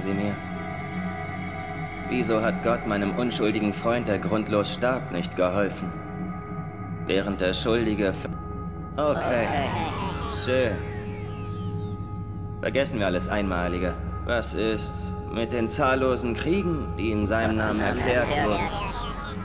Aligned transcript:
Sagen 0.00 0.18
Sie 0.18 0.24
mir, 0.24 0.34
wieso 2.08 2.40
hat 2.40 2.62
Gott 2.62 2.86
meinem 2.86 3.12
unschuldigen 3.12 3.74
Freund, 3.74 4.08
der 4.08 4.18
grundlos 4.18 4.72
starb, 4.72 5.12
nicht 5.12 5.36
geholfen? 5.36 5.92
Während 7.06 7.42
der 7.42 7.52
Schuldige... 7.52 8.14
Okay, 8.96 9.46
schön. 10.44 10.72
Vergessen 12.62 12.98
wir 12.98 13.06
alles 13.06 13.28
Einmalige. 13.28 13.92
Was 14.24 14.54
ist 14.54 15.12
mit 15.34 15.52
den 15.52 15.68
zahllosen 15.68 16.32
Kriegen, 16.32 16.88
die 16.96 17.10
in 17.10 17.26
seinem 17.26 17.56
Namen 17.56 17.80
erklärt 17.80 18.28
wurden? 18.46 18.68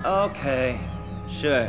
Okay, 0.05 0.75
schön. 1.27 1.67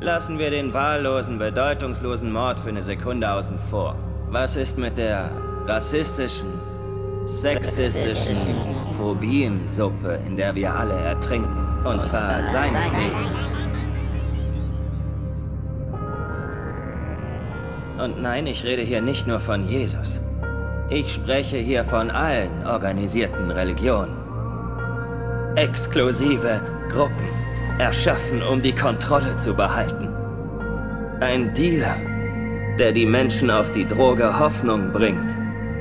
Lassen 0.00 0.38
wir 0.38 0.50
den 0.50 0.74
wahllosen, 0.74 1.38
bedeutungslosen 1.38 2.30
Mord 2.30 2.60
für 2.60 2.68
eine 2.68 2.82
Sekunde 2.82 3.32
außen 3.32 3.58
vor. 3.58 3.96
Was 4.28 4.56
ist 4.56 4.76
mit 4.76 4.98
der 4.98 5.30
rassistischen, 5.66 6.69
sexistischen 7.40 8.36
Phobiensuppe, 8.98 10.18
in 10.26 10.36
der 10.36 10.54
wir 10.54 10.74
alle 10.74 10.94
ertrinken? 10.94 11.56
Und 11.84 12.00
zwar 12.00 12.44
seinetwegen. 12.44 13.50
Und 17.98 18.20
nein, 18.20 18.46
ich 18.46 18.64
rede 18.64 18.82
hier 18.82 19.00
nicht 19.00 19.26
nur 19.26 19.40
von 19.40 19.66
Jesus. 19.66 20.20
Ich 20.90 21.12
spreche 21.14 21.56
hier 21.56 21.84
von 21.84 22.10
allen 22.10 22.66
organisierten 22.66 23.50
Religionen. 23.50 24.16
Exklusive 25.56 26.60
Gruppen, 26.90 27.28
erschaffen, 27.78 28.42
um 28.42 28.60
die 28.60 28.74
Kontrolle 28.74 29.36
zu 29.36 29.54
behalten. 29.54 30.08
Ein 31.20 31.54
Dealer, 31.54 31.96
der 32.78 32.92
die 32.92 33.06
Menschen 33.06 33.50
auf 33.50 33.70
die 33.70 33.86
Droge 33.86 34.38
Hoffnung 34.38 34.92
bringt. 34.92 35.34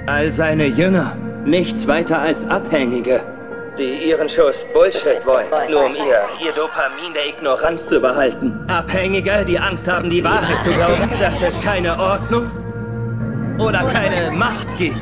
All 0.07 0.31
seine 0.31 0.67
Jünger, 0.67 1.15
nichts 1.45 1.87
weiter 1.87 2.19
als 2.19 2.47
Abhängige, 2.49 3.21
die 3.77 4.09
ihren 4.09 4.27
Schuss 4.29 4.65
Bullshit 4.73 5.25
wollen, 5.25 5.47
nur 5.69 5.85
um 5.85 5.95
ihr, 5.95 6.45
ihr 6.45 6.51
Dopamin 6.51 7.13
der 7.13 7.27
Ignoranz 7.27 7.87
zu 7.87 7.99
behalten. 7.99 8.65
Abhängige, 8.67 9.45
die 9.47 9.59
Angst 9.59 9.87
haben, 9.87 10.09
die 10.09 10.23
Wahrheit 10.23 10.61
zu 10.63 10.71
glauben, 10.71 11.09
dass 11.19 11.41
es 11.41 11.59
keine 11.61 11.97
Ordnung 11.99 12.49
oder 13.59 13.79
keine 13.79 14.31
Macht 14.31 14.77
gibt. 14.77 14.99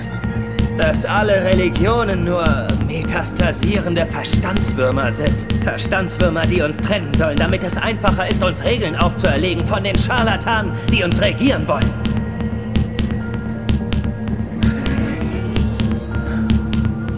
Dass 0.78 1.06
alle 1.06 1.44
Religionen 1.44 2.24
nur 2.24 2.68
metastasierende 2.88 4.06
Verstandswürmer 4.06 5.12
sind. 5.12 5.48
Verstandswürmer, 5.64 6.46
die 6.46 6.62
uns 6.62 6.78
trennen 6.78 7.12
sollen, 7.18 7.38
damit 7.38 7.64
es 7.64 7.76
einfacher 7.78 8.30
ist, 8.30 8.44
uns 8.44 8.64
Regeln 8.64 8.96
aufzuerlegen 8.96 9.66
von 9.66 9.84
den 9.84 9.98
Scharlatanen, 9.98 10.72
die 10.92 11.04
uns 11.04 11.20
regieren 11.20 11.68
wollen. 11.68 12.07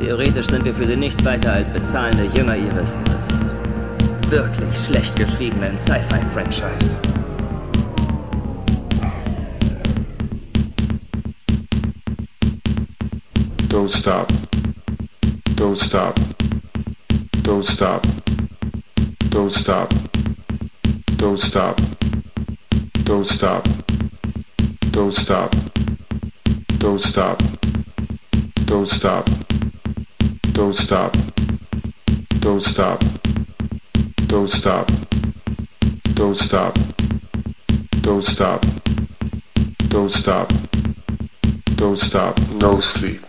Theoretisch 0.10 0.48
sind 0.48 0.66
wir 0.66 0.74
für 0.74 0.88
sie 0.88 0.96
nichts 0.96 1.24
weiter 1.24 1.54
als 1.54 1.70
bezahlende 1.70 2.26
Jünger 2.36 2.56
ihres, 2.56 2.98
ihres 3.08 4.32
wirklich 4.32 4.76
schlecht 4.88 5.16
geschriebenen 5.16 5.78
Sci-Fi-Franchise. 5.78 7.00
Don't 13.70 13.92
stop. 13.96 14.28
Don't 15.56 15.80
stop. 15.80 16.16
Don't 17.44 17.68
stop. 17.68 18.02
Don't 19.30 19.54
stop. 19.54 19.90
Don't 21.20 21.40
stop. 21.40 21.80
Don't 23.06 23.28
stop. 23.28 23.64
Don't 24.92 25.14
stop. 25.14 25.56
Don't 26.80 27.00
stop. 27.00 27.44
Don't 28.66 28.90
stop. 28.90 29.30
Don't 30.60 30.76
stop. 30.76 31.16
Don't 32.42 32.62
stop. 32.62 33.02
Don't 34.28 34.52
stop. 34.52 34.92
Don't 36.16 36.38
stop. 36.38 36.78
Don't 38.02 38.26
stop. 38.26 38.66
Don't 39.88 40.12
stop. 40.12 40.52
Don't 41.78 41.98
stop. 41.98 42.40
No 42.60 42.82
sleep. 42.82 43.22